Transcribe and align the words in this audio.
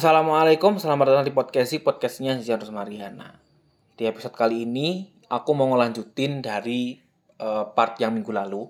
Assalamualaikum, 0.00 0.80
selamat 0.80 1.12
datang 1.12 1.28
di 1.28 1.34
podcast 1.36 1.76
podcastnya 1.84 2.40
Ziarus 2.40 2.72
Mariana. 2.72 3.36
Di 4.00 4.08
episode 4.08 4.32
kali 4.32 4.64
ini, 4.64 5.12
aku 5.28 5.52
mau 5.52 5.68
ngelanjutin 5.68 6.40
dari 6.40 6.96
uh, 7.36 7.68
part 7.76 8.00
yang 8.00 8.16
minggu 8.16 8.32
lalu. 8.32 8.64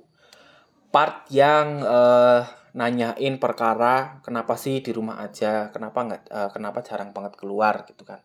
Part 0.91 1.31
yang 1.31 1.87
uh, 1.87 2.43
nanyain 2.75 3.39
perkara 3.39 4.19
kenapa 4.27 4.59
sih 4.59 4.83
di 4.83 4.91
rumah 4.91 5.23
aja, 5.23 5.71
kenapa 5.71 6.03
nggak, 6.03 6.23
uh, 6.35 6.51
kenapa 6.51 6.83
jarang 6.83 7.15
banget 7.15 7.39
keluar 7.39 7.87
gitu 7.87 8.03
kan. 8.03 8.19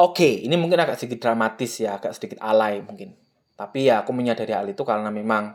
Oke, 0.00 0.40
ini 0.40 0.56
mungkin 0.56 0.80
agak 0.80 0.96
sedikit 0.96 1.28
dramatis 1.28 1.84
ya, 1.84 2.00
agak 2.00 2.16
sedikit 2.16 2.40
alay 2.40 2.80
mungkin. 2.80 3.12
Tapi 3.60 3.92
ya 3.92 4.08
aku 4.08 4.16
menyadari 4.16 4.56
hal 4.56 4.64
itu 4.72 4.88
karena 4.88 5.12
memang 5.12 5.52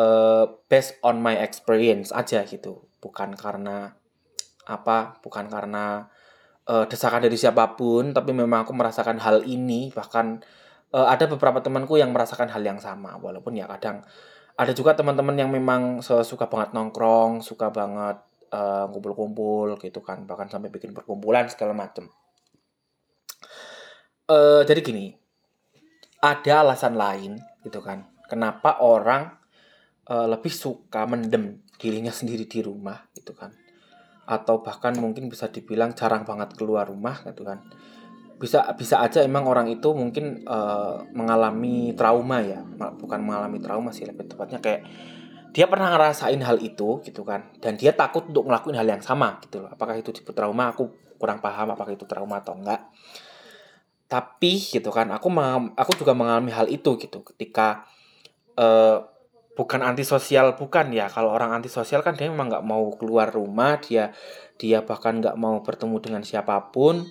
uh, 0.00 0.48
based 0.72 0.96
on 1.04 1.20
my 1.20 1.36
experience 1.36 2.08
aja 2.08 2.40
gitu, 2.48 2.88
bukan 3.04 3.36
karena 3.36 3.92
apa 4.68 5.16
bukan 5.24 5.48
karena 5.48 6.06
uh, 6.68 6.84
desakan 6.84 7.24
dari 7.24 7.40
siapa 7.40 7.74
pun 7.74 8.12
tapi 8.12 8.36
memang 8.36 8.68
aku 8.68 8.76
merasakan 8.76 9.16
hal 9.18 9.42
ini. 9.48 9.88
Bahkan 9.90 10.26
uh, 10.92 11.06
ada 11.08 11.24
beberapa 11.26 11.64
temanku 11.64 11.96
yang 11.96 12.12
merasakan 12.12 12.52
hal 12.52 12.60
yang 12.60 12.78
sama 12.78 13.16
walaupun 13.16 13.56
ya 13.56 13.64
kadang 13.66 14.04
ada 14.58 14.72
juga 14.74 14.92
teman-teman 14.92 15.38
yang 15.38 15.50
memang 15.54 16.02
suka 16.02 16.50
banget 16.50 16.74
nongkrong 16.74 17.46
suka 17.46 17.70
banget 17.70 18.18
uh, 18.50 18.90
kumpul-kumpul 18.90 19.78
gitu 19.78 20.02
kan 20.02 20.26
bahkan 20.26 20.50
sampai 20.50 20.68
bikin 20.68 20.90
perkumpulan 20.92 21.46
segala 21.48 21.72
macem. 21.72 22.10
Uh, 24.28 24.60
jadi 24.68 24.84
gini 24.84 25.16
ada 26.20 26.66
alasan 26.66 26.98
lain 26.98 27.38
gitu 27.62 27.78
kan 27.78 28.10
kenapa 28.26 28.82
orang 28.82 29.38
uh, 30.10 30.26
lebih 30.26 30.50
suka 30.50 31.06
mendem 31.06 31.62
dirinya 31.78 32.10
sendiri 32.10 32.44
di 32.44 32.60
rumah 32.60 33.06
gitu 33.14 33.32
kan 33.32 33.54
atau 34.28 34.60
bahkan 34.60 34.92
mungkin 35.00 35.32
bisa 35.32 35.48
dibilang 35.48 35.96
jarang 35.96 36.28
banget 36.28 36.52
keluar 36.52 36.84
rumah 36.84 37.24
gitu 37.24 37.48
kan. 37.48 37.64
Bisa 38.36 38.68
bisa 38.76 39.00
aja 39.00 39.24
emang 39.24 39.48
orang 39.48 39.72
itu 39.72 39.88
mungkin 39.96 40.44
uh, 40.44 41.00
mengalami 41.16 41.96
trauma 41.96 42.44
ya. 42.44 42.60
Bukan 42.76 43.24
mengalami 43.24 43.58
trauma 43.64 43.90
sih 43.90 44.04
lebih 44.04 44.28
tepatnya 44.28 44.60
kayak 44.60 44.84
dia 45.56 45.64
pernah 45.64 45.88
ngerasain 45.96 46.38
hal 46.44 46.60
itu 46.60 47.00
gitu 47.00 47.24
kan. 47.24 47.48
Dan 47.58 47.80
dia 47.80 47.96
takut 47.96 48.28
untuk 48.28 48.46
ngelakuin 48.46 48.76
hal 48.76 48.86
yang 48.86 49.00
sama 49.00 49.40
gitu 49.48 49.64
loh. 49.64 49.72
Apakah 49.72 49.96
itu 49.96 50.12
disebut 50.12 50.36
trauma? 50.36 50.76
Aku 50.76 50.92
kurang 51.16 51.40
paham 51.40 51.72
apakah 51.72 51.96
itu 51.96 52.04
trauma 52.04 52.44
atau 52.44 52.52
enggak. 52.52 52.84
Tapi 54.06 54.60
gitu 54.60 54.92
kan 54.92 55.08
aku 55.08 55.32
aku 55.74 55.92
juga 55.96 56.12
mengalami 56.12 56.52
hal 56.52 56.68
itu 56.68 57.00
gitu. 57.00 57.24
Ketika 57.24 57.88
uh, 58.60 59.17
bukan 59.58 59.82
antisosial 59.82 60.54
bukan 60.54 60.94
ya. 60.94 61.10
Kalau 61.10 61.34
orang 61.34 61.50
antisosial 61.50 62.06
kan 62.06 62.14
dia 62.14 62.30
memang 62.30 62.46
nggak 62.46 62.62
mau 62.62 62.94
keluar 62.94 63.26
rumah 63.34 63.82
dia 63.82 64.14
dia 64.54 64.86
bahkan 64.86 65.18
nggak 65.18 65.34
mau 65.34 65.58
bertemu 65.66 65.98
dengan 65.98 66.22
siapa 66.22 66.70
pun. 66.70 67.02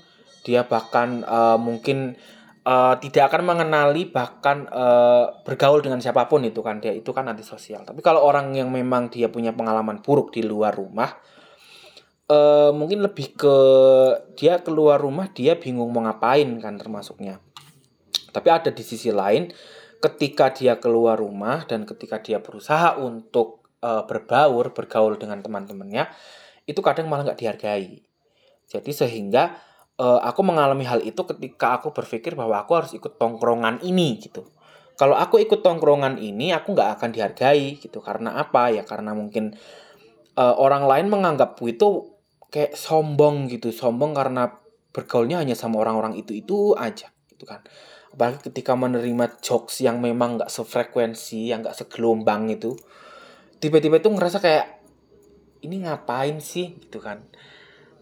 Dia 0.47 0.63
bahkan 0.63 1.27
uh, 1.27 1.59
mungkin 1.59 2.15
uh, 2.63 2.95
tidak 3.03 3.35
akan 3.35 3.43
mengenali 3.43 4.07
bahkan 4.07 4.63
uh, 4.71 5.43
bergaul 5.43 5.83
dengan 5.83 5.99
siapa 5.99 6.31
pun 6.31 6.47
itu 6.47 6.63
kan. 6.63 6.79
Dia 6.79 6.95
itu 6.95 7.11
kan 7.11 7.27
antisosial. 7.27 7.83
Tapi 7.83 7.99
kalau 7.99 8.23
orang 8.23 8.55
yang 8.55 8.71
memang 8.71 9.11
dia 9.11 9.27
punya 9.27 9.51
pengalaman 9.51 9.99
buruk 9.99 10.31
di 10.31 10.47
luar 10.47 10.71
rumah 10.71 11.11
uh, 12.31 12.71
mungkin 12.75 13.03
lebih 13.03 13.35
ke 13.35 13.55
dia 14.39 14.59
keluar 14.63 14.99
rumah 14.99 15.31
dia 15.31 15.59
bingung 15.59 15.91
mau 15.91 16.03
ngapain 16.05 16.47
kan 16.63 16.79
termasuknya. 16.79 17.43
Tapi 18.31 18.47
ada 18.53 18.69
di 18.69 18.83
sisi 18.85 19.09
lain 19.09 19.49
ketika 19.97 20.53
dia 20.53 20.77
keluar 20.77 21.17
rumah 21.17 21.65
dan 21.65 21.83
ketika 21.83 22.21
dia 22.21 22.37
berusaha 22.41 22.97
untuk 22.97 23.67
uh, 23.81 24.05
berbaur, 24.05 24.71
bergaul 24.73 25.17
dengan 25.17 25.41
teman-temannya, 25.41 26.09
itu 26.69 26.79
kadang 26.85 27.09
malah 27.09 27.31
nggak 27.31 27.39
dihargai. 27.39 28.05
Jadi 28.67 28.91
sehingga 28.91 29.57
uh, 29.97 30.19
aku 30.21 30.41
mengalami 30.43 30.83
hal 30.85 31.01
itu 31.01 31.23
ketika 31.25 31.81
aku 31.81 31.95
berpikir 31.95 32.37
bahwa 32.37 32.61
aku 32.61 32.71
harus 32.77 32.91
ikut 32.93 33.17
tongkrongan 33.17 33.81
ini 33.81 34.21
gitu. 34.21 34.45
Kalau 34.97 35.13
aku 35.13 35.37
ikut 35.37 35.61
tongkrongan 35.61 36.17
ini, 36.17 36.49
aku 36.53 36.73
nggak 36.73 36.97
akan 36.97 37.09
dihargai 37.13 37.77
gitu. 37.77 38.01
Karena 38.01 38.41
apa? 38.41 38.73
Ya 38.73 38.81
karena 38.81 39.13
mungkin 39.13 39.53
uh, 40.33 40.55
orang 40.57 40.89
lain 40.89 41.07
menganggapku 41.13 41.69
itu 41.69 42.17
kayak 42.49 42.73
sombong 42.73 43.45
gitu, 43.49 43.69
sombong 43.69 44.17
karena 44.17 44.49
bergaulnya 44.97 45.37
hanya 45.45 45.53
sama 45.53 45.77
orang-orang 45.77 46.17
itu 46.17 46.33
itu 46.33 46.73
aja 46.73 47.13
gitu 47.29 47.45
kan 47.45 47.61
apalagi 48.13 48.51
ketika 48.51 48.73
menerima 48.73 49.41
jokes 49.43 49.83
yang 49.83 49.99
memang 49.99 50.39
nggak 50.39 50.51
sefrekuensi 50.51 51.51
yang 51.51 51.63
nggak 51.65 51.75
segelombang 51.75 52.51
itu 52.51 52.75
tiba-tiba 53.57 53.97
itu 53.97 54.09
ngerasa 54.13 54.37
kayak 54.37 54.65
ini 55.65 55.83
ngapain 55.83 56.37
sih? 56.37 56.77
Gitu 56.77 57.01
kan. 57.01 57.25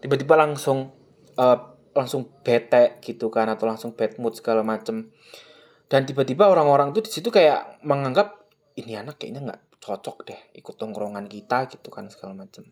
Tiba-tiba 0.00 0.36
langsung 0.36 0.92
uh, 1.40 1.58
langsung 1.96 2.28
bete 2.44 3.00
gitu 3.00 3.32
kan 3.32 3.48
atau 3.48 3.64
langsung 3.64 3.96
bad 3.96 4.20
mood 4.20 4.36
segala 4.36 4.60
macem. 4.60 5.10
Dan 5.86 6.04
tiba-tiba 6.04 6.50
orang-orang 6.50 6.92
tuh 6.92 7.06
di 7.06 7.10
situ 7.14 7.32
kayak 7.32 7.80
menganggap 7.86 8.46
ini 8.76 8.98
anak 8.98 9.16
kayaknya 9.16 9.52
nggak 9.52 9.60
cocok 9.80 10.16
deh 10.26 10.40
ikut 10.58 10.74
tongkrongan 10.76 11.30
kita 11.30 11.70
gitu 11.70 11.88
kan 11.94 12.10
segala 12.10 12.34
macem 12.34 12.68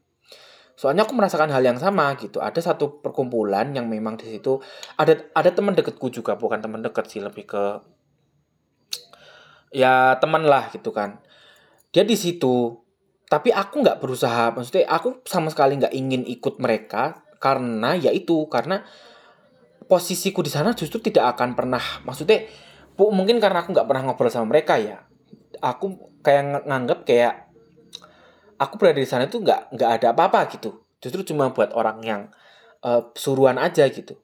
Soalnya 0.74 1.06
aku 1.06 1.14
merasakan 1.14 1.54
hal 1.54 1.62
yang 1.62 1.78
sama 1.78 2.18
gitu. 2.18 2.42
Ada 2.42 2.74
satu 2.74 2.98
perkumpulan 2.98 3.70
yang 3.70 3.86
memang 3.86 4.18
di 4.18 4.26
situ 4.26 4.58
ada 4.98 5.14
ada 5.30 5.50
teman 5.54 5.74
deketku 5.78 6.10
juga, 6.10 6.34
bukan 6.34 6.58
teman 6.58 6.82
deket 6.82 7.06
sih, 7.06 7.22
lebih 7.22 7.46
ke 7.46 7.64
ya 9.74 10.18
teman 10.18 10.46
lah 10.46 10.70
gitu 10.74 10.90
kan. 10.90 11.22
Dia 11.94 12.02
di 12.02 12.18
situ, 12.18 12.74
tapi 13.30 13.54
aku 13.54 13.86
nggak 13.86 14.02
berusaha. 14.02 14.50
Maksudnya 14.50 14.90
aku 14.90 15.22
sama 15.26 15.50
sekali 15.50 15.78
nggak 15.78 15.94
ingin 15.94 16.26
ikut 16.26 16.58
mereka 16.58 17.22
karena 17.38 17.94
ya 17.94 18.10
itu 18.10 18.50
karena 18.50 18.82
posisiku 19.86 20.40
di 20.40 20.50
sana 20.50 20.74
justru 20.74 20.98
tidak 20.98 21.38
akan 21.38 21.54
pernah. 21.54 21.82
Maksudnya 22.02 22.50
mungkin 22.98 23.38
karena 23.38 23.62
aku 23.62 23.70
nggak 23.74 23.86
pernah 23.86 24.02
ngobrol 24.10 24.30
sama 24.32 24.50
mereka 24.50 24.74
ya. 24.78 25.06
Aku 25.62 26.18
kayak 26.26 26.66
nganggap 26.66 27.06
kayak 27.06 27.43
aku 28.58 28.74
berada 28.80 29.00
di 29.00 29.08
sana 29.08 29.26
itu 29.26 29.40
nggak 29.40 29.74
nggak 29.74 29.90
ada 30.00 30.06
apa-apa 30.14 30.50
gitu. 30.54 30.84
Justru 31.02 31.34
cuma 31.34 31.52
buat 31.52 31.74
orang 31.76 31.98
yang 32.04 32.22
uh, 32.84 33.12
suruhan 33.14 33.60
aja 33.60 33.88
gitu. 33.90 34.18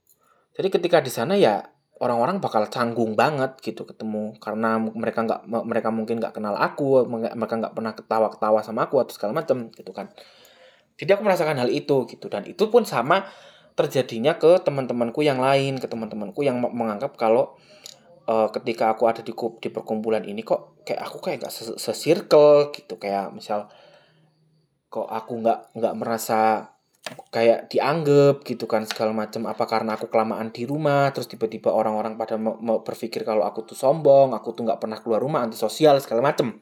Jadi 0.56 0.68
ketika 0.68 0.98
di 1.00 1.12
sana 1.12 1.36
ya 1.36 1.64
orang-orang 2.00 2.40
bakal 2.40 2.64
canggung 2.72 3.12
banget 3.12 3.60
gitu 3.60 3.84
ketemu 3.84 4.32
karena 4.40 4.80
mereka 4.80 5.20
nggak 5.20 5.40
mereka 5.68 5.88
mungkin 5.92 6.16
nggak 6.16 6.32
kenal 6.32 6.56
aku 6.56 7.04
mereka 7.04 7.60
nggak 7.60 7.74
pernah 7.76 7.92
ketawa-ketawa 7.92 8.64
sama 8.64 8.88
aku 8.88 9.04
atau 9.04 9.12
segala 9.12 9.44
macam 9.44 9.68
gitu 9.72 9.92
kan. 9.92 10.08
Jadi 10.96 11.10
aku 11.16 11.22
merasakan 11.24 11.60
hal 11.60 11.68
itu 11.72 12.08
gitu 12.08 12.28
dan 12.32 12.44
itu 12.48 12.68
pun 12.72 12.84
sama 12.88 13.28
terjadinya 13.76 14.36
ke 14.36 14.60
teman-temanku 14.60 15.24
yang 15.24 15.40
lain 15.40 15.80
ke 15.80 15.88
teman-temanku 15.88 16.44
yang 16.44 16.60
menganggap 16.60 17.16
kalau 17.16 17.56
uh, 18.28 18.48
ketika 18.52 18.92
aku 18.92 19.08
ada 19.08 19.24
di 19.24 19.32
di 19.32 19.68
perkumpulan 19.72 20.24
ini 20.24 20.44
kok 20.44 20.84
kayak 20.84 21.00
aku 21.00 21.18
kayak 21.24 21.48
gak 21.48 21.54
sesirkel 21.80 22.72
gitu. 22.74 23.00
Kayak 23.00 23.32
misal 23.32 23.68
kok 24.90 25.06
aku 25.06 25.40
nggak 25.40 25.78
nggak 25.78 25.94
merasa 25.96 26.66
kayak 27.32 27.72
dianggap 27.72 28.44
gitu 28.44 28.68
kan 28.68 28.84
segala 28.84 29.16
macam 29.16 29.48
apa 29.48 29.64
karena 29.64 29.96
aku 29.96 30.12
kelamaan 30.12 30.52
di 30.52 30.68
rumah 30.68 31.08
terus 31.14 31.30
tiba-tiba 31.30 31.72
orang-orang 31.72 32.20
pada 32.20 32.36
mau, 32.36 32.60
mau 32.60 32.84
berpikir 32.84 33.24
kalau 33.24 33.46
aku 33.46 33.64
tuh 33.64 33.78
sombong 33.78 34.36
aku 34.36 34.52
tuh 34.52 34.68
nggak 34.68 34.82
pernah 34.82 35.00
keluar 35.00 35.22
rumah 35.24 35.46
antisosial 35.46 35.96
segala 36.02 36.34
macam 36.34 36.60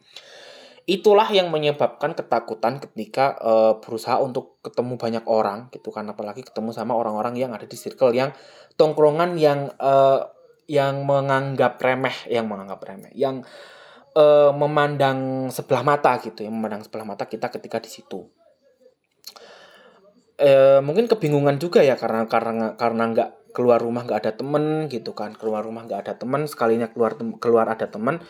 itulah 0.89 1.29
yang 1.29 1.53
menyebabkan 1.53 2.17
ketakutan 2.17 2.81
ketika 2.81 3.37
uh, 3.45 3.77
berusaha 3.77 4.17
untuk 4.25 4.57
ketemu 4.65 4.97
banyak 4.97 5.25
orang 5.29 5.69
gitu 5.69 5.93
kan. 5.93 6.09
Apalagi 6.09 6.41
ketemu 6.41 6.73
sama 6.73 6.97
orang-orang 6.97 7.37
yang 7.37 7.53
ada 7.53 7.69
di 7.69 7.77
circle 7.77 8.17
yang 8.17 8.33
tongkrongan 8.81 9.37
yang 9.37 9.69
uh, 9.77 10.33
yang 10.65 11.05
menganggap 11.05 11.77
remeh 11.77 12.17
yang 12.33 12.49
menganggap 12.49 12.81
remeh 12.89 13.13
yang 13.13 13.45
uh, 14.19 14.51
memandang 14.51 15.49
sebelah 15.55 15.87
mata 15.87 16.19
gitu 16.19 16.43
ya 16.43 16.51
memandang 16.51 16.83
sebelah 16.83 17.07
mata 17.07 17.31
kita 17.31 17.47
ketika 17.55 17.79
di 17.79 17.91
situ. 17.91 18.27
Uh, 20.39 20.79
mungkin 20.87 21.11
kebingungan 21.11 21.59
juga 21.59 21.83
ya 21.83 21.99
karena 21.99 22.27
karena 22.31 22.79
karena 22.79 23.05
nggak 23.11 23.31
keluar 23.51 23.83
rumah 23.83 24.07
nggak 24.07 24.23
ada 24.23 24.33
temen 24.39 24.87
gitu 24.87 25.11
kan 25.11 25.35
keluar 25.35 25.67
rumah 25.67 25.83
nggak 25.83 26.07
ada 26.07 26.15
temen 26.15 26.47
sekalinya 26.47 26.87
keluar 26.95 27.19
keluar 27.43 27.67
ada 27.67 27.91
temen 27.91 28.23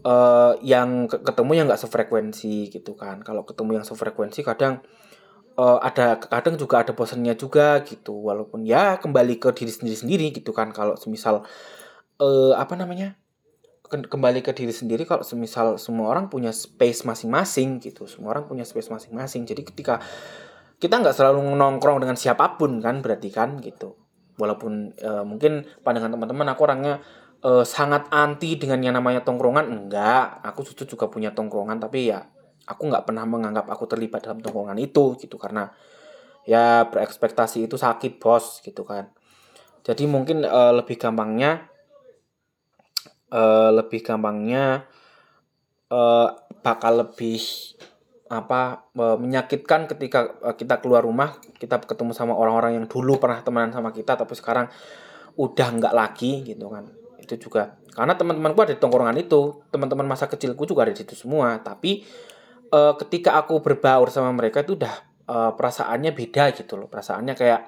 uh, 0.00 0.56
yang 0.64 1.04
ketemu 1.10 1.50
yang 1.52 1.64
nggak 1.68 1.82
sefrekuensi 1.82 2.72
gitu 2.72 2.96
kan. 2.96 3.20
Kalau 3.20 3.44
ketemu 3.44 3.82
yang 3.82 3.84
sefrekuensi 3.84 4.40
kadang 4.40 4.80
uh, 5.60 5.76
ada 5.84 6.16
kadang 6.24 6.56
juga 6.56 6.80
ada 6.80 6.96
bosannya 6.96 7.36
juga 7.36 7.84
gitu. 7.84 8.16
Walaupun 8.16 8.64
ya 8.64 8.96
kembali 8.96 9.36
ke 9.36 9.52
diri 9.52 9.72
sendiri 9.72 9.96
sendiri 9.96 10.26
gitu 10.32 10.56
kan 10.56 10.72
kalau 10.72 10.96
semisal 10.96 11.44
uh, 12.22 12.52
apa 12.56 12.80
namanya 12.80 13.18
kembali 13.86 14.42
ke 14.42 14.50
diri 14.52 14.74
sendiri 14.74 15.06
kalau 15.06 15.22
semisal 15.22 15.78
semua 15.78 16.10
orang 16.10 16.26
punya 16.26 16.50
space 16.50 17.06
masing-masing 17.06 17.78
gitu. 17.78 18.10
Semua 18.10 18.34
orang 18.34 18.50
punya 18.50 18.66
space 18.66 18.90
masing-masing. 18.90 19.46
Jadi 19.46 19.62
ketika 19.62 20.02
kita 20.76 21.00
nggak 21.00 21.16
selalu 21.16 21.56
nongkrong 21.56 22.02
dengan 22.02 22.18
siapa 22.18 22.58
pun 22.60 22.82
kan 22.82 23.00
berarti 23.00 23.30
kan 23.30 23.62
gitu. 23.62 23.96
Walaupun 24.36 24.92
e, 24.98 25.10
mungkin 25.24 25.64
pandangan 25.80 26.12
teman-teman 26.12 26.46
aku 26.52 26.60
orangnya 26.68 27.00
e, 27.40 27.64
sangat 27.64 28.12
anti 28.12 28.60
dengan 28.60 28.82
yang 28.84 28.94
namanya 28.98 29.24
tongkrongan 29.24 29.70
enggak. 29.72 30.44
Aku 30.44 30.66
justru 30.66 30.84
juga 30.84 31.08
punya 31.08 31.32
tongkrongan 31.32 31.80
tapi 31.80 32.12
ya 32.12 32.26
aku 32.66 32.90
nggak 32.90 33.08
pernah 33.08 33.24
menganggap 33.24 33.70
aku 33.70 33.88
terlibat 33.88 34.26
dalam 34.26 34.42
tongkrongan 34.42 34.76
itu 34.82 35.16
gitu. 35.16 35.38
Karena 35.38 35.70
ya 36.44 36.84
berekspektasi 36.90 37.64
itu 37.70 37.78
sakit 37.78 38.18
bos 38.20 38.60
gitu 38.60 38.82
kan. 38.82 39.08
Jadi 39.86 40.04
mungkin 40.10 40.42
uh, 40.42 40.74
lebih 40.74 40.98
gampangnya 40.98 41.75
uh, 43.32 43.70
lebih 43.74 44.02
gampangnya 44.02 44.84
uh, 45.90 46.28
bakal 46.62 47.06
lebih 47.06 47.40
apa 48.26 48.90
menyakitkan 48.98 49.86
ketika 49.86 50.34
kita 50.58 50.82
keluar 50.82 51.06
rumah 51.06 51.38
kita 51.62 51.78
ketemu 51.78 52.10
sama 52.10 52.34
orang-orang 52.34 52.74
yang 52.74 52.90
dulu 52.90 53.22
pernah 53.22 53.38
temenan 53.38 53.70
sama 53.70 53.94
kita 53.94 54.18
tapi 54.18 54.34
sekarang 54.34 54.66
udah 55.36 55.68
nggak 55.76 55.94
lagi 55.94 56.42
gitu 56.42 56.66
kan. 56.72 56.88
Itu 57.20 57.36
juga. 57.36 57.76
Karena 57.92 58.16
teman-temanku 58.16 58.58
ada 58.64 58.72
di 58.72 58.80
tongkrongan 58.80 59.16
itu. 59.20 59.62
Teman-teman 59.68 60.08
masa 60.08 60.26
kecilku 60.26 60.64
juga 60.64 60.88
ada 60.88 60.92
di 60.96 61.00
situ 61.04 61.14
semua. 61.14 61.60
Tapi 61.60 62.02
uh, 62.72 62.96
ketika 63.04 63.36
aku 63.36 63.60
berbaur 63.60 64.08
sama 64.08 64.32
mereka 64.32 64.64
itu 64.64 64.74
udah 64.74 64.94
uh, 65.28 65.52
perasaannya 65.54 66.12
beda 66.16 66.56
gitu 66.56 66.80
loh. 66.80 66.88
Perasaannya 66.88 67.36
kayak 67.36 67.60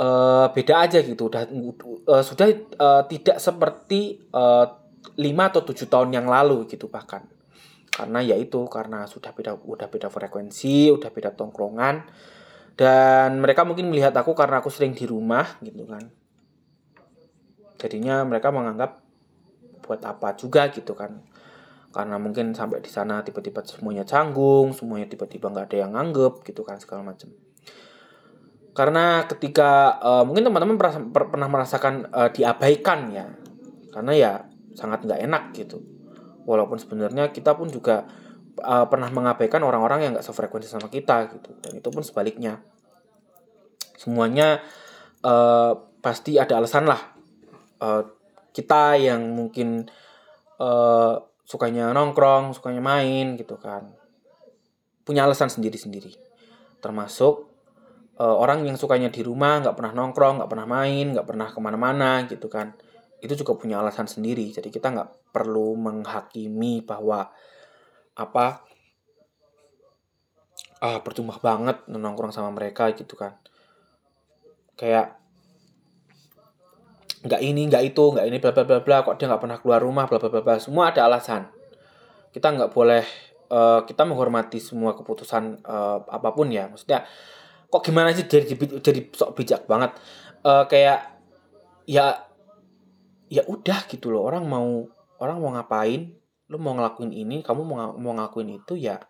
uh, 0.00 0.46
beda 0.52 0.74
aja 0.86 0.98
gitu. 1.02 1.28
Udah 1.28 1.48
uh, 1.48 2.22
sudah 2.24 2.46
uh, 2.76 3.02
tidak 3.08 3.40
seperti 3.40 4.20
lima 5.16 5.42
uh, 5.44 5.48
atau 5.50 5.62
tujuh 5.64 5.88
tahun 5.88 6.14
yang 6.14 6.26
lalu 6.28 6.68
gitu 6.68 6.88
bahkan. 6.88 7.24
Karena 7.90 8.20
ya 8.20 8.36
itu 8.36 8.60
karena 8.68 9.08
sudah 9.08 9.32
beda 9.32 9.56
udah 9.56 9.88
beda 9.88 10.12
frekuensi 10.12 10.92
udah 10.92 11.10
beda 11.10 11.32
tongkrongan. 11.32 12.04
Dan 12.76 13.40
mereka 13.40 13.64
mungkin 13.64 13.88
melihat 13.88 14.12
aku 14.12 14.36
karena 14.36 14.60
aku 14.60 14.68
sering 14.68 14.92
di 14.92 15.08
rumah 15.08 15.56
gitu 15.64 15.88
kan. 15.88 16.04
Jadinya 17.80 18.20
mereka 18.28 18.52
menganggap 18.52 19.00
buat 19.80 20.00
apa 20.04 20.36
juga 20.36 20.68
gitu 20.68 20.92
kan. 20.92 21.24
Karena 21.96 22.20
mungkin 22.20 22.52
sampai 22.52 22.84
di 22.84 22.92
sana 22.92 23.24
tiba-tiba 23.24 23.64
semuanya 23.64 24.04
canggung 24.04 24.76
semuanya 24.76 25.08
tiba-tiba 25.08 25.48
nggak 25.48 25.72
ada 25.72 25.78
yang 25.80 25.96
nganggep 25.96 26.44
gitu 26.44 26.60
kan 26.60 26.76
segala 26.76 27.00
macam 27.00 27.32
karena 28.76 29.24
ketika 29.24 29.96
uh, 30.04 30.22
mungkin 30.28 30.52
teman-teman 30.52 30.76
pernah 31.08 31.48
merasakan 31.48 32.12
uh, 32.12 32.28
diabaikan 32.28 33.08
ya. 33.08 33.24
Karena 33.88 34.12
ya 34.12 34.32
sangat 34.76 35.08
nggak 35.08 35.20
enak 35.24 35.42
gitu. 35.56 35.80
Walaupun 36.44 36.76
sebenarnya 36.76 37.32
kita 37.32 37.56
pun 37.56 37.72
juga 37.72 38.04
uh, 38.60 38.84
pernah 38.84 39.08
mengabaikan 39.08 39.64
orang-orang 39.64 40.04
yang 40.04 40.12
nggak 40.12 40.28
sefrekuensi 40.28 40.68
sama 40.68 40.92
kita 40.92 41.32
gitu. 41.32 41.56
Dan 41.64 41.80
itu 41.80 41.88
pun 41.88 42.04
sebaliknya. 42.04 42.60
Semuanya 43.96 44.60
uh, 45.24 45.72
pasti 46.04 46.36
ada 46.36 46.60
alasan 46.60 46.84
lah. 46.84 47.00
Uh, 47.80 48.04
kita 48.52 49.00
yang 49.00 49.24
mungkin 49.32 49.88
uh, 50.60 51.16
sukanya 51.48 51.96
nongkrong, 51.96 52.52
sukanya 52.52 52.84
main 52.84 53.40
gitu 53.40 53.56
kan. 53.56 53.88
Punya 55.00 55.24
alasan 55.24 55.48
sendiri-sendiri. 55.48 56.12
Termasuk 56.84 57.55
uh, 58.20 58.36
orang 58.36 58.64
yang 58.64 58.76
sukanya 58.80 59.12
di 59.12 59.20
rumah, 59.24 59.60
nggak 59.62 59.76
pernah 59.76 59.92
nongkrong, 59.92 60.42
nggak 60.42 60.50
pernah 60.50 60.68
main, 60.68 61.12
nggak 61.12 61.26
pernah 61.28 61.48
ke 61.52 61.58
mana-mana 61.60 62.24
gitu 62.28 62.48
kan. 62.48 62.76
Itu 63.20 63.36
juga 63.36 63.56
punya 63.56 63.80
alasan 63.80 64.08
sendiri. 64.08 64.52
Jadi 64.52 64.68
kita 64.68 64.92
nggak 64.92 65.32
perlu 65.32 65.76
menghakimi 65.76 66.84
bahwa 66.84 67.28
apa 68.16 68.64
ah 70.76 71.00
percuma 71.00 71.36
banget 71.40 71.84
nongkrong 71.88 72.32
sama 72.32 72.52
mereka 72.52 72.92
gitu 72.92 73.16
kan. 73.16 73.36
Kayak 74.76 75.16
nggak 77.26 77.42
ini 77.42 77.62
nggak 77.66 77.82
itu 77.82 78.04
nggak 78.14 78.26
ini 78.30 78.36
bla 78.38 78.54
bla 78.54 78.64
bla 78.64 78.80
bla 78.86 78.96
kok 79.02 79.18
dia 79.18 79.26
nggak 79.26 79.42
pernah 79.42 79.58
keluar 79.58 79.80
rumah 79.82 80.06
bla 80.06 80.22
bla 80.22 80.30
bla 80.30 80.42
bla 80.46 80.62
semua 80.62 80.94
ada 80.94 81.10
alasan 81.10 81.50
kita 82.30 82.54
nggak 82.54 82.70
boleh 82.70 83.02
uh, 83.50 83.82
kita 83.82 84.06
menghormati 84.06 84.62
semua 84.62 84.94
keputusan 84.94 85.64
uh, 85.66 86.06
apa 86.06 86.30
pun 86.30 86.46
ya 86.54 86.70
maksudnya 86.70 87.02
kok 87.66 87.82
gimana 87.82 88.14
sih 88.14 88.26
jadi 88.26 88.46
jadi 88.80 89.00
sok 89.12 89.36
bijak 89.36 89.66
banget. 89.66 89.94
Uh, 90.46 90.64
kayak 90.70 91.18
ya 91.86 92.26
ya 93.26 93.42
udah 93.46 93.86
gitu 93.90 94.10
loh. 94.14 94.26
Orang 94.26 94.46
mau 94.46 94.86
orang 95.18 95.36
mau 95.42 95.50
ngapain? 95.54 96.14
Lu 96.46 96.62
mau 96.62 96.78
ngelakuin 96.78 97.10
ini 97.10 97.42
kamu 97.42 97.62
mau 97.66 97.94
mau 97.98 98.12
ngakuin 98.14 98.62
itu 98.62 98.78
ya 98.78 99.02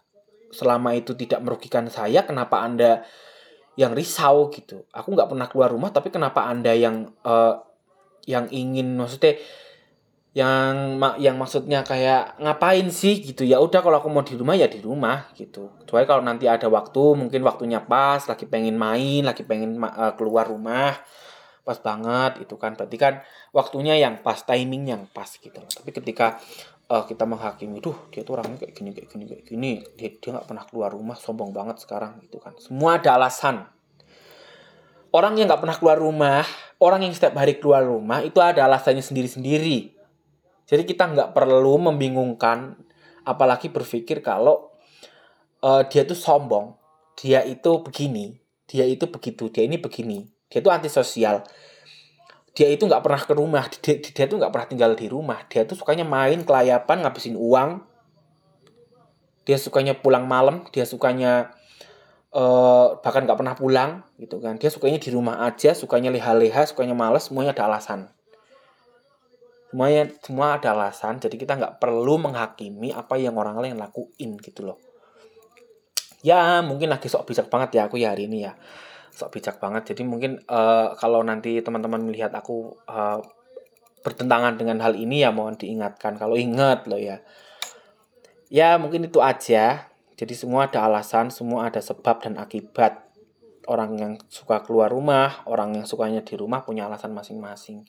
selama 0.55 0.94
itu 0.94 1.12
tidak 1.19 1.43
merugikan 1.43 1.91
saya 1.91 2.25
kenapa 2.25 2.62
anda 2.64 3.05
yang 3.76 3.93
risau 3.93 4.49
gitu? 4.49 4.88
Aku 4.88 5.12
nggak 5.12 5.29
pernah 5.29 5.47
keluar 5.53 5.69
rumah 5.69 5.93
tapi 5.93 6.08
kenapa 6.08 6.49
anda 6.49 6.73
yang 6.73 7.12
uh, 7.26 7.61
yang 8.25 8.49
ingin 8.50 8.97
maksudnya 8.97 9.38
yang 10.36 11.00
yang 11.16 11.40
maksudnya 11.40 11.80
kayak 11.80 12.36
ngapain 12.36 12.92
sih? 12.92 13.24
gitu. 13.24 13.48
Ya 13.48 13.56
udah 13.56 13.80
kalau 13.80 14.04
aku 14.04 14.12
mau 14.12 14.20
di 14.20 14.36
rumah 14.36 14.52
ya 14.52 14.68
di 14.68 14.84
rumah 14.84 15.32
gitu. 15.32 15.72
Kecuali 15.80 16.04
kalau 16.04 16.20
nanti 16.20 16.44
ada 16.44 16.68
waktu 16.68 17.16
mungkin 17.16 17.40
waktunya 17.40 17.80
pas 17.80 18.20
lagi 18.20 18.44
pengen 18.44 18.76
main 18.76 19.24
lagi 19.24 19.48
pengen 19.48 19.80
uh, 19.80 20.12
keluar 20.12 20.44
rumah 20.44 20.92
pas 21.64 21.80
banget 21.80 22.44
itu 22.44 22.52
kan. 22.60 22.76
Berarti 22.76 22.96
kan 23.00 23.24
waktunya 23.56 23.96
yang 23.96 24.20
pas 24.20 24.36
timing 24.44 24.92
yang 24.92 25.02
pas 25.08 25.32
gitu 25.40 25.56
tapi 25.56 25.88
ketika 25.96 26.36
uh, 26.92 27.08
kita 27.08 27.24
menghakimi 27.24 27.80
tuh 27.80 27.96
dia 28.12 28.20
tuh 28.20 28.36
orangnya 28.36 28.60
kayak 28.60 28.76
gini 28.76 28.92
kayak 28.92 29.08
gini 29.08 29.24
kayak 29.24 29.44
gini. 29.48 29.72
Dia 29.96 30.20
dia 30.20 30.30
nggak 30.36 30.52
pernah 30.52 30.68
keluar 30.68 30.92
rumah 30.92 31.16
sombong 31.16 31.56
banget 31.56 31.80
sekarang 31.80 32.20
gitu 32.20 32.44
kan. 32.44 32.52
Semua 32.60 33.00
ada 33.00 33.16
alasan. 33.16 33.64
Orang 35.16 35.40
yang 35.40 35.48
nggak 35.48 35.64
pernah 35.64 35.76
keluar 35.80 35.96
rumah 35.96 36.44
orang 36.76 37.08
yang 37.08 37.16
setiap 37.16 37.40
hari 37.40 37.56
keluar 37.56 37.88
rumah 37.88 38.20
itu 38.20 38.36
ada 38.44 38.68
alasannya 38.68 39.00
sendiri-sendiri. 39.00 39.95
Jadi 40.66 40.82
kita 40.82 41.06
nggak 41.06 41.30
perlu 41.30 41.78
membingungkan, 41.78 42.74
apalagi 43.22 43.70
berpikir 43.70 44.18
kalau 44.18 44.74
uh, 45.62 45.86
dia 45.86 46.02
itu 46.02 46.18
sombong, 46.18 46.74
dia 47.14 47.46
itu 47.46 47.86
begini, 47.86 48.42
dia 48.66 48.82
itu 48.82 49.06
begitu, 49.06 49.46
dia 49.46 49.62
ini 49.62 49.78
begini, 49.78 50.26
dia 50.50 50.58
itu 50.58 50.66
antisosial. 50.66 51.46
Dia 52.56 52.66
itu 52.72 52.82
nggak 52.82 52.98
pernah 52.98 53.22
ke 53.22 53.32
rumah, 53.38 53.64
dia, 53.78 53.94
dia 54.02 54.24
itu 54.26 54.34
nggak 54.34 54.50
pernah 54.50 54.66
tinggal 54.66 54.90
di 54.98 55.06
rumah, 55.06 55.38
dia 55.46 55.62
itu 55.62 55.78
sukanya 55.78 56.02
main, 56.02 56.42
kelayapan, 56.42 57.06
ngabisin 57.06 57.38
uang. 57.38 57.86
Dia 59.46 59.62
sukanya 59.62 59.94
pulang 59.94 60.26
malam, 60.26 60.66
dia 60.74 60.82
sukanya 60.82 61.54
uh, 62.34 62.98
bahkan 62.98 63.22
nggak 63.22 63.38
pernah 63.38 63.54
pulang 63.54 63.90
gitu 64.19 64.42
kan. 64.42 64.58
Dia 64.58 64.74
sukanya 64.74 64.98
di 64.98 65.14
rumah 65.14 65.46
aja 65.46 65.78
sukanya 65.78 66.10
leha-leha 66.10 66.66
sukanya 66.66 66.98
males 66.98 67.30
semuanya 67.30 67.54
ada 67.54 67.70
alasan 67.70 68.10
semuanya 69.70 70.08
semua 70.22 70.56
ada 70.56 70.72
alasan 70.72 71.18
jadi 71.18 71.34
kita 71.34 71.58
nggak 71.58 71.82
perlu 71.82 72.22
menghakimi 72.22 72.94
apa 72.94 73.18
yang 73.18 73.34
orang 73.36 73.58
lain 73.58 73.76
lakuin 73.76 74.38
gitu 74.38 74.62
loh. 74.62 74.78
Ya 76.26 76.58
mungkin 76.64 76.90
lagi 76.90 77.06
sok 77.06 77.28
bijak 77.28 77.46
banget 77.46 77.78
ya 77.78 77.82
aku 77.86 78.02
ya 78.02 78.10
hari 78.10 78.26
ini 78.26 78.46
ya. 78.46 78.58
Sok 79.14 79.38
bijak 79.38 79.62
banget. 79.62 79.94
Jadi 79.94 80.02
mungkin 80.02 80.42
uh, 80.50 80.96
kalau 80.98 81.22
nanti 81.22 81.62
teman-teman 81.62 82.02
melihat 82.02 82.34
aku 82.34 82.74
uh, 82.91 83.22
bertentangan 84.02 84.55
dengan 84.55 84.79
hal 84.82 84.94
ini 84.94 85.22
ya 85.22 85.31
mohon 85.31 85.55
diingatkan. 85.55 86.19
Kalau 86.19 86.34
ingat 86.34 86.86
loh 86.91 86.98
ya. 86.98 87.22
Ya 88.50 88.79
mungkin 88.79 89.06
itu 89.06 89.19
aja. 89.22 89.91
Jadi 90.17 90.32
semua 90.32 90.70
ada 90.70 90.88
alasan, 90.88 91.29
semua 91.29 91.69
ada 91.69 91.82
sebab 91.82 92.22
dan 92.22 92.38
akibat. 92.41 93.06
Orang 93.67 93.98
yang 93.98 94.12
suka 94.31 94.62
keluar 94.62 94.94
rumah, 94.94 95.43
orang 95.46 95.74
yang 95.74 95.86
sukanya 95.91 96.22
di 96.22 96.38
rumah 96.38 96.62
punya 96.62 96.86
alasan 96.86 97.10
masing-masing. 97.10 97.82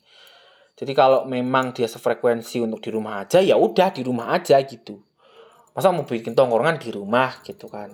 Jadi 0.78 0.92
kalau 0.94 1.26
memang 1.26 1.74
dia 1.74 1.90
sefrekuensi 1.90 2.62
untuk 2.62 2.78
di 2.78 2.94
rumah 2.94 3.26
aja, 3.26 3.42
ya 3.42 3.58
udah 3.58 3.90
di 3.90 4.06
rumah 4.06 4.30
aja 4.30 4.62
gitu. 4.62 5.02
Masa 5.74 5.90
mau 5.90 6.06
bikin 6.06 6.38
tongkrongan 6.38 6.78
di 6.78 6.94
rumah 6.94 7.42
gitu 7.42 7.66
kan. 7.66 7.90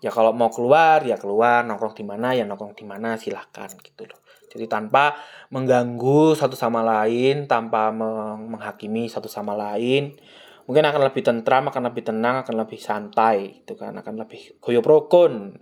Ya 0.00 0.08
kalau 0.08 0.32
mau 0.32 0.48
keluar 0.48 1.04
ya 1.04 1.20
keluar, 1.20 1.60
nongkrong 1.64 1.92
di 1.92 2.04
mana 2.04 2.32
ya 2.32 2.48
nongkrong 2.48 2.72
di 2.72 2.88
mana 2.88 3.20
silahkan 3.20 3.68
gitu 3.84 4.08
loh. 4.08 4.20
Jadi 4.48 4.64
tanpa 4.64 5.12
mengganggu 5.52 6.32
satu 6.32 6.56
sama 6.56 6.80
lain, 6.80 7.44
tanpa 7.44 7.92
menghakimi 7.92 9.08
satu 9.08 9.28
sama 9.28 9.52
lain, 9.52 10.16
mungkin 10.64 10.84
akan 10.88 11.10
lebih 11.10 11.20
tentram, 11.20 11.68
akan 11.68 11.92
lebih 11.92 12.04
tenang, 12.06 12.46
akan 12.46 12.64
lebih 12.64 12.80
santai, 12.80 13.64
itu 13.64 13.74
kan, 13.76 13.92
akan 13.98 14.14
lebih 14.24 14.56
goyo 14.62 14.80
prokon, 14.80 15.58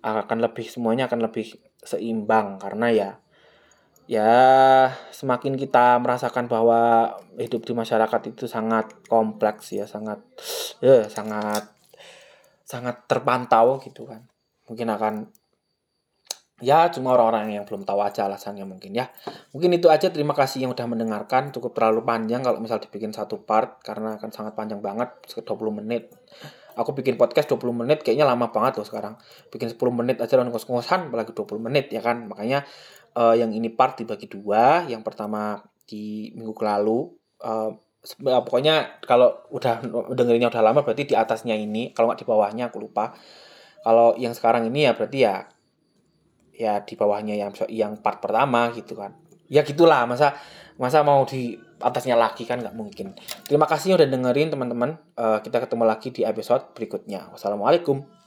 akan 0.00 0.38
lebih 0.40 0.64
semuanya 0.68 1.04
akan 1.08 1.28
lebih 1.28 1.52
seimbang 1.84 2.56
karena 2.56 2.86
ya 2.92 3.10
ya 4.10 4.34
semakin 5.14 5.54
kita 5.54 6.02
merasakan 6.02 6.50
bahwa 6.50 7.14
hidup 7.38 7.62
di 7.62 7.78
masyarakat 7.78 8.34
itu 8.34 8.50
sangat 8.50 8.90
kompleks 9.06 9.70
ya 9.70 9.86
sangat 9.86 10.18
ya 10.82 11.06
sangat 11.06 11.70
sangat 12.66 13.06
terpantau 13.06 13.78
gitu 13.78 14.10
kan. 14.10 14.26
Mungkin 14.66 14.86
akan 14.90 15.14
ya 16.60 16.90
cuma 16.90 17.16
orang-orang 17.16 17.56
yang 17.56 17.64
belum 17.66 17.86
tahu 17.86 18.02
aja 18.02 18.26
alasannya 18.26 18.66
mungkin 18.66 18.98
ya. 18.98 19.14
Mungkin 19.54 19.78
itu 19.78 19.86
aja 19.86 20.10
terima 20.10 20.34
kasih 20.34 20.66
yang 20.66 20.74
udah 20.74 20.86
mendengarkan. 20.90 21.54
Cukup 21.54 21.74
terlalu 21.78 22.02
panjang 22.02 22.42
kalau 22.42 22.58
misal 22.58 22.82
dibikin 22.82 23.14
satu 23.14 23.46
part 23.46 23.78
karena 23.82 24.18
akan 24.18 24.30
sangat 24.34 24.58
panjang 24.58 24.82
banget 24.82 25.22
20 25.26 25.46
menit. 25.82 26.10
Aku 26.78 26.94
bikin 26.94 27.18
podcast 27.18 27.50
20 27.50 27.82
menit 27.82 28.06
kayaknya 28.06 28.26
lama 28.26 28.54
banget 28.54 28.78
loh 28.78 28.86
sekarang. 28.86 29.18
Bikin 29.50 29.74
10 29.74 29.78
menit 29.90 30.22
aja 30.22 30.38
dan 30.38 30.50
kos-kosan 30.54 31.10
apalagi 31.10 31.34
20 31.34 31.58
menit 31.58 31.90
ya 31.90 31.98
kan? 31.98 32.30
Makanya 32.30 32.62
uh, 33.16 33.34
yang 33.34 33.50
ini 33.54 33.70
part 33.72 33.98
dibagi 33.98 34.26
dua. 34.30 34.84
Yang 34.86 35.02
pertama 35.06 35.62
di 35.86 36.30
minggu 36.38 36.54
lalu 36.62 37.10
uh, 37.42 37.70
pokoknya 38.24 39.02
kalau 39.04 39.44
udah 39.52 39.84
dengerinnya 40.16 40.48
udah 40.48 40.62
lama 40.64 40.80
berarti 40.80 41.04
di 41.10 41.14
atasnya 41.18 41.52
ini 41.52 41.92
kalau 41.92 42.08
nggak 42.08 42.24
di 42.24 42.28
bawahnya 42.28 42.64
aku 42.72 42.80
lupa. 42.80 43.12
Kalau 43.80 44.16
yang 44.16 44.36
sekarang 44.36 44.68
ini 44.68 44.88
ya 44.88 44.92
berarti 44.96 45.18
ya 45.24 45.36
ya 46.56 46.84
di 46.84 46.94
bawahnya 46.96 47.34
yang 47.36 47.52
yang 47.68 47.92
part 48.00 48.20
pertama 48.20 48.68
gitu 48.72 48.96
kan. 48.96 49.16
Ya 49.50 49.64
gitulah 49.64 50.04
masa 50.04 50.36
masa 50.80 51.04
mau 51.04 51.24
di 51.28 51.56
atasnya 51.80 52.16
lagi 52.16 52.44
kan 52.48 52.60
nggak 52.60 52.76
mungkin. 52.76 53.16
Terima 53.44 53.64
kasih 53.68 53.96
udah 53.96 54.08
dengerin 54.08 54.52
teman-teman. 54.52 55.00
Uh, 55.16 55.40
kita 55.44 55.60
ketemu 55.64 55.84
lagi 55.88 56.08
di 56.12 56.22
episode 56.24 56.72
berikutnya. 56.76 57.32
Wassalamualaikum 57.32 58.19